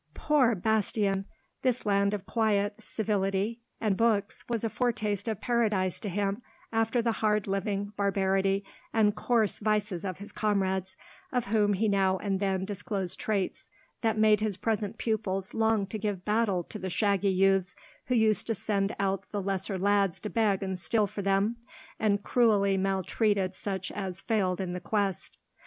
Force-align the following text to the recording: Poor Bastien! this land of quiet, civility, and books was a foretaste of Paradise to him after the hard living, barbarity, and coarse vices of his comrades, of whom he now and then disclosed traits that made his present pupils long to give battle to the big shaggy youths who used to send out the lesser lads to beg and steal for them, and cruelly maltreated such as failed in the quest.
Poor 0.15 0.55
Bastien! 0.55 1.25
this 1.61 1.85
land 1.85 2.11
of 2.15 2.25
quiet, 2.25 2.73
civility, 2.81 3.59
and 3.79 3.95
books 3.95 4.43
was 4.49 4.63
a 4.63 4.69
foretaste 4.71 5.27
of 5.27 5.39
Paradise 5.41 5.99
to 5.99 6.09
him 6.09 6.41
after 6.73 7.03
the 7.03 7.11
hard 7.11 7.45
living, 7.45 7.93
barbarity, 7.95 8.65
and 8.91 9.13
coarse 9.15 9.59
vices 9.59 10.03
of 10.03 10.17
his 10.17 10.31
comrades, 10.31 10.97
of 11.31 11.45
whom 11.45 11.73
he 11.73 11.87
now 11.87 12.17
and 12.17 12.39
then 12.39 12.65
disclosed 12.65 13.19
traits 13.19 13.69
that 14.01 14.17
made 14.17 14.41
his 14.41 14.57
present 14.57 14.97
pupils 14.97 15.53
long 15.53 15.85
to 15.85 15.99
give 15.99 16.25
battle 16.25 16.63
to 16.63 16.79
the 16.79 16.85
big 16.87 16.91
shaggy 16.93 17.29
youths 17.29 17.75
who 18.07 18.15
used 18.15 18.47
to 18.47 18.55
send 18.55 18.95
out 18.99 19.25
the 19.31 19.39
lesser 19.39 19.77
lads 19.77 20.19
to 20.19 20.31
beg 20.31 20.63
and 20.63 20.79
steal 20.79 21.05
for 21.05 21.21
them, 21.21 21.57
and 21.99 22.23
cruelly 22.23 22.75
maltreated 22.75 23.53
such 23.53 23.91
as 23.91 24.19
failed 24.19 24.59
in 24.59 24.71
the 24.71 24.79
quest. 24.81 25.37